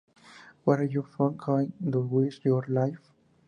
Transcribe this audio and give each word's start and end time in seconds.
What 0.63 0.79
Are 0.79 0.85
You 0.85 1.05
Going 1.15 1.37
to 1.77 1.91
Do 1.91 1.99
with 2.01 2.43
Your 2.43 2.65
Life? 2.67 3.11